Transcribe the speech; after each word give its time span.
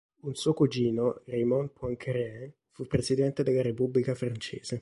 Un 0.21 0.33
suo 0.33 0.53
cugino, 0.55 1.21
Raymond 1.25 1.69
Poincaré 1.77 2.55
fu 2.71 2.87
Presidente 2.87 3.43
della 3.43 3.61
Repubblica 3.61 4.15
francese. 4.15 4.79